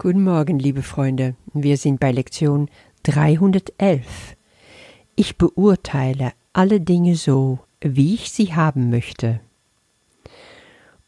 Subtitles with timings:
[0.00, 1.34] Guten Morgen, liebe Freunde.
[1.52, 2.70] Wir sind bei Lektion
[3.02, 4.36] 311.
[5.16, 9.40] Ich beurteile alle Dinge so, wie ich sie haben möchte.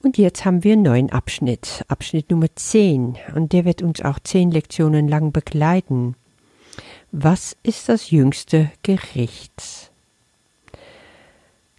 [0.03, 4.19] Und jetzt haben wir einen neuen Abschnitt, Abschnitt Nummer 10, und der wird uns auch
[4.19, 6.17] zehn Lektionen lang begleiten.
[7.13, 9.93] Was ist das jüngste Gericht?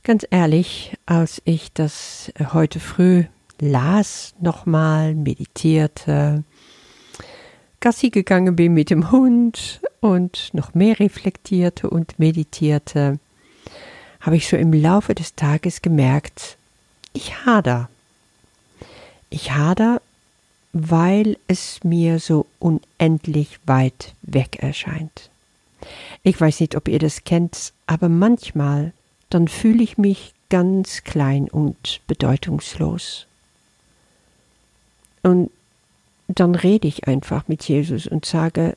[0.04, 3.26] Ganz ehrlich, als ich das heute früh
[3.60, 6.46] las, nochmal meditierte,
[7.82, 13.20] Gassi gegangen bin mit dem Hund und noch mehr reflektierte und meditierte,
[14.20, 16.58] habe ich so im Laufe des Tages gemerkt,
[17.12, 17.90] ich hader.
[19.32, 20.00] Ich hader,
[20.74, 25.32] weil es mir so unendlich weit weg erscheint.
[26.22, 28.94] Ich weiß nicht, ob ihr das kennt, aber manchmal,
[29.32, 33.26] dann fühle ich mich ganz klein und bedeutungslos.
[35.24, 35.50] Und
[36.40, 38.76] dann rede ich einfach mit Jesus und sage,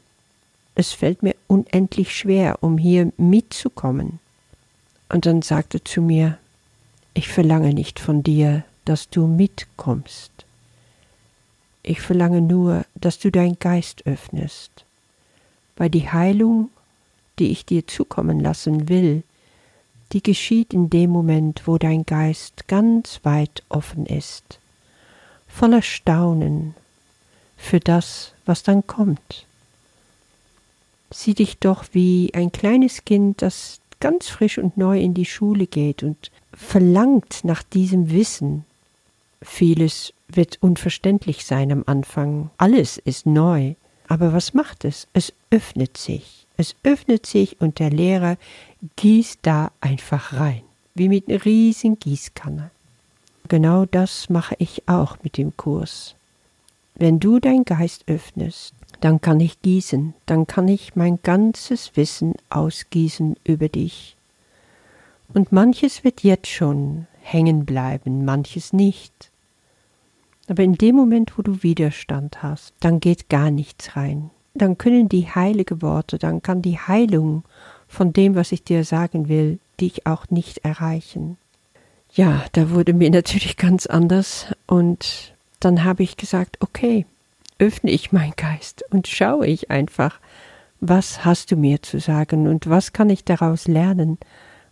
[0.75, 4.19] es fällt mir unendlich schwer, um hier mitzukommen.
[5.09, 6.39] Und dann sagt er zu mir,
[7.13, 10.33] ich verlange nicht von dir, dass du mitkommst.
[11.83, 14.85] Ich verlange nur, dass du dein Geist öffnest,
[15.77, 16.71] weil die Heilung,
[17.39, 19.23] die ich dir zukommen lassen will,
[20.13, 24.59] die geschieht in dem Moment, wo dein Geist ganz weit offen ist,
[25.47, 26.75] voller Staunen,
[27.65, 29.47] für das, was dann kommt.
[31.11, 35.67] Sieh dich doch wie ein kleines Kind, das ganz frisch und neu in die Schule
[35.67, 38.65] geht und verlangt nach diesem Wissen.
[39.41, 43.75] Vieles wird unverständlich sein am Anfang, alles ist neu,
[44.09, 45.07] aber was macht es?
[45.13, 48.37] Es öffnet sich, es öffnet sich und der Lehrer
[48.97, 50.63] gießt da einfach rein,
[50.95, 52.71] wie mit einer riesigen Gießkanne.
[53.49, 56.15] Genau das mache ich auch mit dem Kurs.
[56.97, 62.35] Wenn du dein Geist öffnest, dann kann ich gießen, dann kann ich mein ganzes Wissen
[62.51, 64.17] ausgießen über dich.
[65.33, 69.31] Und manches wird jetzt schon hängen bleiben, manches nicht.
[70.47, 74.31] Aber in dem Moment, wo du Widerstand hast, dann geht gar nichts rein.
[74.55, 77.43] Dann können die heilige Worte, dann kann die Heilung
[77.89, 81.39] von dem, was ich dir sagen will, dich auch nicht erreichen.
[82.13, 85.34] Ja, da wurde mir natürlich ganz anders und
[85.65, 87.07] dann habe ich gesagt, okay,
[87.59, 90.21] öffne ich meinen Geist und schaue ich einfach,
[90.81, 94.19] was hast du mir zu sagen und was kann ich daraus lernen,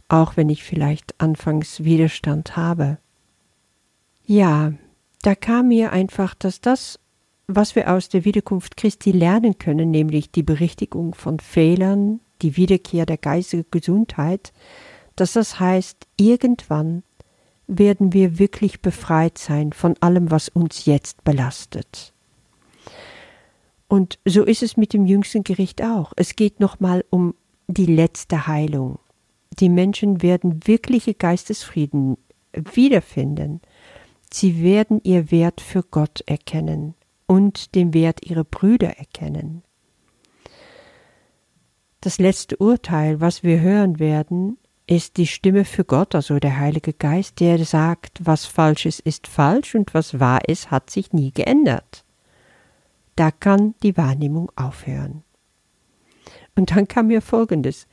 [0.08, 2.98] auch wenn ich vielleicht anfangs Widerstand habe.
[4.26, 4.72] Ja,
[5.22, 6.98] da kam mir einfach, dass das,
[7.46, 13.06] was wir aus der Wiederkunft Christi lernen können, nämlich die Berichtigung von Fehlern, die Wiederkehr
[13.06, 14.52] der geistigen Gesundheit,
[15.16, 17.02] dass das heißt, irgendwann
[17.78, 22.12] werden wir wirklich befreit sein von allem, was uns jetzt belastet.
[23.88, 26.12] Und so ist es mit dem jüngsten Gericht auch.
[26.16, 27.34] Es geht nochmal um
[27.66, 28.98] die letzte Heilung.
[29.58, 32.16] Die Menschen werden wirkliche Geistesfrieden
[32.52, 33.60] wiederfinden.
[34.32, 36.94] Sie werden ihr Wert für Gott erkennen
[37.26, 39.62] und den Wert ihrer Brüder erkennen.
[42.00, 44.58] Das letzte Urteil, was wir hören werden,
[44.96, 49.26] ist die Stimme für Gott, also der Heilige Geist, der sagt, was falsch ist, ist
[49.26, 52.04] falsch und was wahr ist, hat sich nie geändert.
[53.16, 55.22] Da kann die Wahrnehmung aufhören.
[56.54, 57.86] Und dann kam mir Folgendes.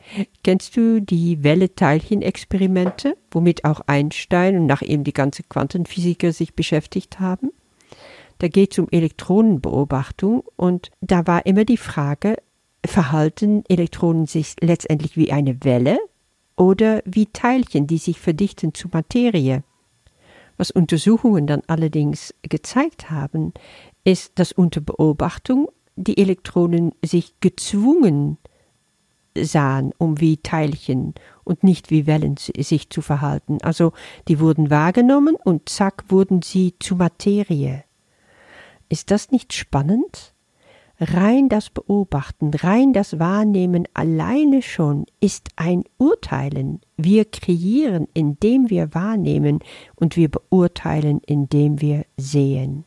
[0.44, 7.22] Kennst du die Welle-Teilchen-Experimente, womit auch Einstein und nach ihm die ganze Quantenphysiker sich beschäftigt
[7.22, 7.52] haben?
[8.40, 12.38] Da geht es um Elektronenbeobachtung und da war immer die Frage,
[12.86, 16.00] verhalten Elektronen sich letztendlich wie eine Welle
[16.60, 19.64] oder wie Teilchen, die sich verdichten zu Materie.
[20.58, 23.54] Was Untersuchungen dann allerdings gezeigt haben,
[24.04, 28.38] ist, dass unter Beobachtung die Elektronen sich gezwungen
[29.38, 31.14] sahen, um wie Teilchen
[31.46, 33.60] und nicht wie Wellen sich zu verhalten.
[33.62, 33.94] Also
[34.28, 37.86] die wurden wahrgenommen und zack wurden sie zu Materie.
[38.90, 40.34] Ist das nicht spannend?
[41.02, 46.82] Rein das Beobachten, rein das Wahrnehmen alleine schon ist ein Urteilen.
[46.98, 49.60] Wir kreieren, indem wir wahrnehmen
[49.96, 52.84] und wir beurteilen, indem wir sehen.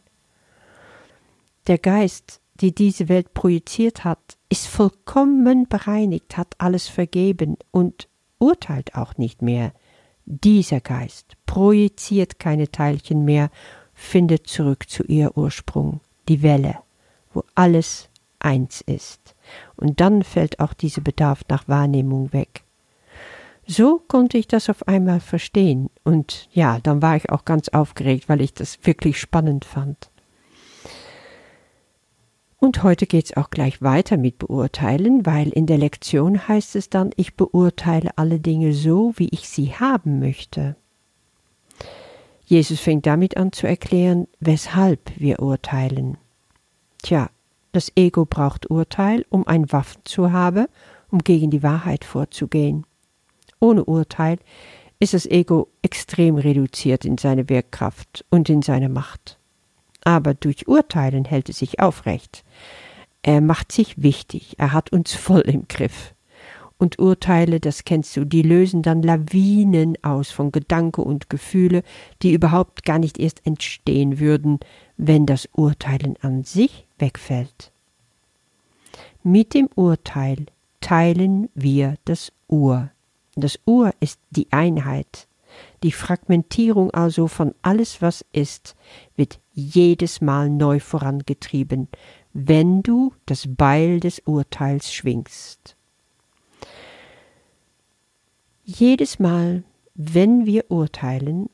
[1.68, 8.94] Der Geist, die diese Welt projiziert hat, ist vollkommen bereinigt, hat alles vergeben und urteilt
[8.94, 9.72] auch nicht mehr.
[10.26, 13.50] Dieser Geist projiziert keine Teilchen mehr,
[13.94, 16.76] findet zurück zu ihr Ursprung, die Welle
[17.34, 18.08] wo alles
[18.38, 19.34] eins ist.
[19.76, 22.64] Und dann fällt auch dieser Bedarf nach Wahrnehmung weg.
[23.66, 25.88] So konnte ich das auf einmal verstehen.
[26.04, 30.10] Und ja, dann war ich auch ganz aufgeregt, weil ich das wirklich spannend fand.
[32.58, 36.90] Und heute geht es auch gleich weiter mit Beurteilen, weil in der Lektion heißt es
[36.90, 40.76] dann, ich beurteile alle Dinge so, wie ich sie haben möchte.
[42.44, 46.18] Jesus fängt damit an zu erklären, weshalb wir urteilen.
[47.02, 47.30] Tja,
[47.72, 50.66] das Ego braucht Urteil, um ein Waffen zu haben,
[51.10, 52.84] um gegen die Wahrheit vorzugehen.
[53.60, 54.38] Ohne Urteil
[54.98, 59.38] ist das Ego extrem reduziert in seine Wirkkraft und in seine Macht
[60.04, 62.44] aber durch Urteilen hält es sich aufrecht.
[63.22, 66.14] Er macht sich wichtig, er hat uns voll im Griff.
[66.76, 71.84] Und Urteile, das kennst du, die lösen dann Lawinen aus von Gedanke und Gefühle,
[72.22, 74.58] die überhaupt gar nicht erst entstehen würden,
[74.96, 77.72] wenn das Urteilen an sich wegfällt.
[79.22, 80.46] Mit dem Urteil
[80.80, 82.90] teilen wir das Ur.
[83.34, 85.28] Das Ur ist die Einheit.
[85.82, 88.74] Die Fragmentierung also von alles, was ist,
[89.16, 91.88] wird jedes Mal neu vorangetrieben,
[92.32, 95.76] wenn du das Beil des Urteils schwingst.
[98.64, 99.64] Jedes Mal,
[99.94, 101.50] wenn wir urteilen,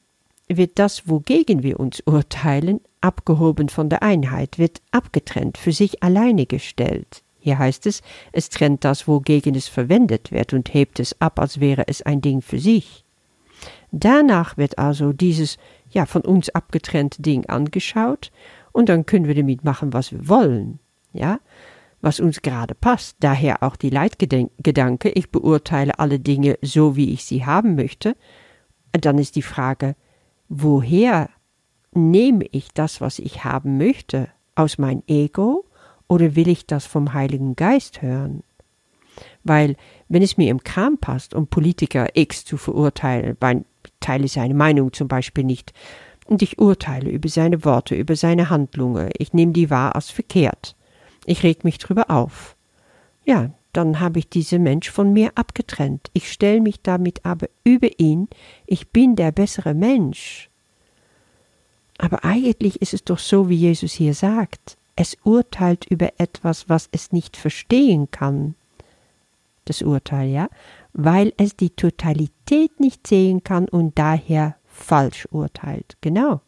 [0.47, 6.47] wird das, wogegen wir uns urteilen, abgehoben von der Einheit, wird abgetrennt, für sich alleine
[6.47, 7.23] gestellt.
[7.41, 8.03] Hier heißt es,
[8.33, 12.21] es trennt das, wogegen es verwendet wird, und hebt es ab, als wäre es ein
[12.21, 13.05] Ding für sich.
[13.91, 15.57] Danach wird also dieses
[15.91, 18.31] ja von uns abgetrennte Ding angeschaut
[18.73, 20.79] und dann können wir damit machen, was wir wollen,
[21.13, 21.41] ja,
[22.01, 23.17] was uns gerade passt.
[23.21, 28.15] Daher auch die Leitgedanke, ich beurteile alle Dinge so, wie ich sie haben möchte.
[28.93, 29.97] Dann ist die Frage,
[30.49, 31.31] woher
[31.93, 35.65] nehme ich das, was ich haben möchte, aus mein Ego
[36.09, 38.43] oder will ich das vom Heiligen Geist hören?
[39.45, 39.77] Weil,
[40.09, 43.65] wenn es mir im Kram passt, um Politiker X zu verurteilen, weil
[44.01, 45.73] teile seine Meinung zum Beispiel nicht,
[46.27, 50.77] und ich urteile über seine Worte, über seine Handlungen, ich nehme die wahr als verkehrt.
[51.25, 52.55] Ich reg mich drüber auf.
[53.25, 56.11] Ja, dann habe ich diesen Mensch von mir abgetrennt.
[56.13, 58.29] Ich stelle mich damit aber über ihn,
[58.67, 60.48] ich bin der bessere Mensch.
[61.99, 64.77] Aber eigentlich ist es doch so, wie Jesus hier sagt.
[64.97, 68.55] Es urteilt über etwas, was es nicht verstehen kann.
[69.65, 70.49] Das Urteil, ja
[71.01, 75.97] weil es die Totalität nicht sehen kann und daher falsch urteilt.
[76.01, 76.41] Genau.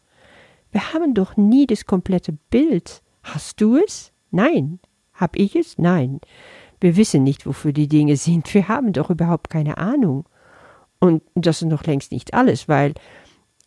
[0.73, 3.01] Wir haben doch nie das komplette Bild.
[3.23, 4.11] Hast du es?
[4.33, 4.81] Nein.
[5.15, 5.79] Hab ich es?
[5.79, 6.21] Nein.
[6.81, 8.53] Wir wissen nicht, wofür die Dinge sind.
[8.53, 10.25] Wir haben doch überhaupt keine Ahnung.
[10.99, 12.95] Und das ist noch längst nicht alles, weil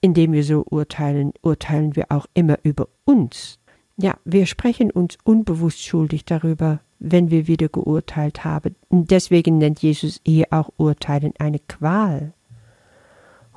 [0.04, 3.58] indem wir so urteilen, urteilen wir auch immer über uns.
[3.96, 8.76] Ja, wir sprechen uns unbewusst schuldig darüber, wenn wir wieder geurteilt haben.
[8.90, 12.34] Deswegen nennt Jesus hier auch Urteilen eine Qual.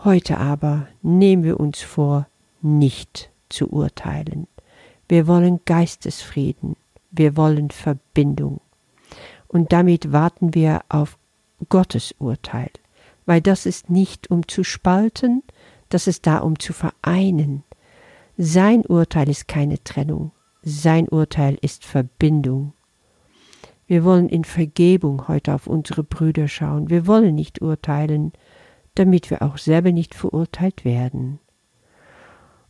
[0.04, 2.28] Heute aber nehmen wir uns vor,
[2.62, 4.46] nicht zu urteilen.
[5.08, 6.76] Wir wollen Geistesfrieden,
[7.10, 8.60] wir wollen Verbindung.
[9.48, 11.18] Und damit warten wir auf
[11.68, 12.70] Gottes Urteil,
[13.24, 15.42] weil das ist nicht um zu spalten,
[15.88, 17.64] das ist da um zu vereinen.
[18.36, 22.72] Sein Urteil ist keine Trennung, sein Urteil ist Verbindung.
[23.86, 26.90] Wir wollen in Vergebung heute auf unsere Brüder schauen.
[26.90, 28.32] Wir wollen nicht urteilen,
[28.96, 31.38] damit wir auch selber nicht verurteilt werden.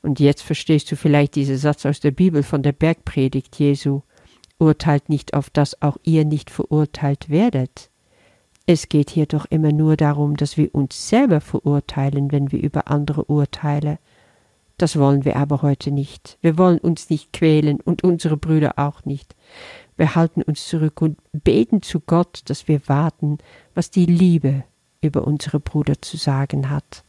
[0.02, 4.02] Und jetzt verstehst du vielleicht diesen Satz aus der Bibel von der Bergpredigt Jesu.
[4.58, 7.90] Urteilt nicht auf das auch ihr nicht verurteilt werdet.
[8.66, 12.88] Es geht hier doch immer nur darum, dass wir uns selber verurteilen, wenn wir über
[12.90, 13.98] andere urteilen.
[14.76, 16.36] Das wollen wir aber heute nicht.
[16.42, 19.36] Wir wollen uns nicht quälen und unsere Brüder auch nicht.
[19.96, 23.38] Wir halten uns zurück und beten zu Gott, dass wir warten,
[23.74, 24.64] was die Liebe
[25.00, 27.04] über unsere Brüder zu sagen hat.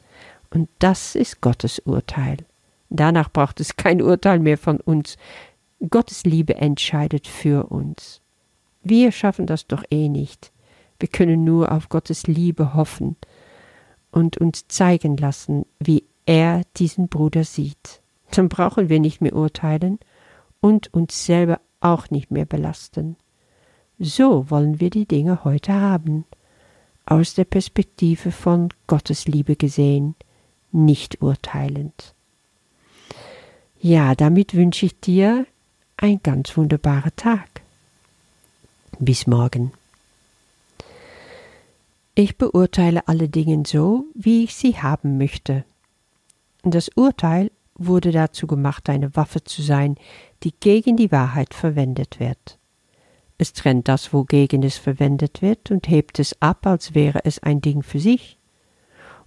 [0.52, 2.38] Und das ist Gottes Urteil.
[2.90, 5.18] Danach braucht es kein Urteil mehr von uns.
[5.90, 8.22] Gottes Liebe entscheidet für uns.
[8.84, 10.52] Wir schaffen das doch eh nicht.
[11.00, 13.16] Wir können nur auf Gottes Liebe hoffen
[14.12, 18.01] und uns zeigen lassen, wie er diesen Bruder sieht.
[18.32, 20.00] Dann brauchen wir nicht mehr urteilen
[20.60, 23.16] und uns selber auch nicht mehr belasten.
[24.00, 26.25] So wollen wir die Dinge heute haben,
[27.06, 30.16] aus der Perspektive von Gottes Liebe gesehen,
[30.72, 32.13] nicht urteilend.
[33.80, 35.46] Ja, damit wünsche ich dir
[35.96, 37.62] ein ganz wunderbarer Tag.
[39.00, 39.72] Bis morgen.
[42.20, 45.66] Ich beurteile alle Dinge so, wie ich sie haben möchte.
[46.64, 49.98] Das Urteil wurde dazu gemacht, eine Waffe zu sein,
[50.42, 52.58] die gegen die Wahrheit verwendet wird.
[53.38, 57.62] Es trennt das, wogegen es verwendet wird, und hebt es ab, als wäre es ein
[57.62, 58.40] Ding für sich,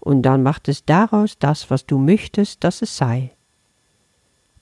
[0.00, 3.30] und dann macht es daraus das, was du möchtest, dass es sei.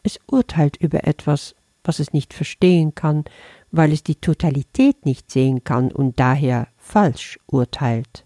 [0.02, 3.24] Es urteilt über etwas, was es nicht verstehen kann,
[3.70, 8.24] weil es die Totalität nicht sehen kann und daher falsch urteilt.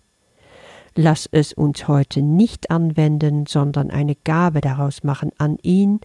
[0.95, 6.01] Lass es uns heute nicht anwenden, sondern eine Gabe daraus machen an ihn,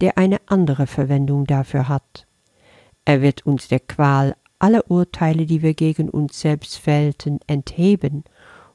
[0.00, 2.26] der eine andere Verwendung dafür hat.
[3.04, 8.24] Er wird uns der Qual aller Urteile, die wir gegen uns selbst fällten, entheben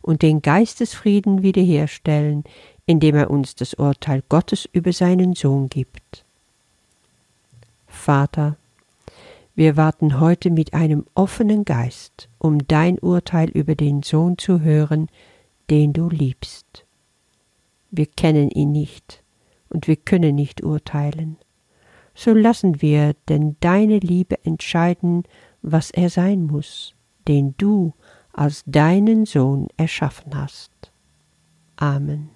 [0.02, 2.44] und den Geistesfrieden wiederherstellen,
[2.86, 6.26] indem er uns das Urteil Gottes über seinen Sohn gibt.
[7.88, 8.58] Vater,
[9.58, 15.08] wir warten heute mit einem offenen Geist, um dein Urteil über den Sohn zu hören,
[15.72, 16.86] den du liebst.
[17.90, 19.24] Wir kennen ihn nicht
[19.70, 21.38] und wir können nicht urteilen.
[22.14, 25.24] So lassen wir denn deine Liebe entscheiden,
[25.64, 26.94] was er sein muss,
[27.28, 27.96] den du
[28.34, 30.92] als deinen Sohn erschaffen hast.
[31.78, 32.30] Amen.